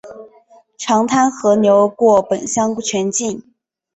[0.79, 3.53] 长滩河流过本乡全境。